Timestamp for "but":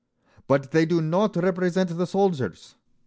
0.49-0.71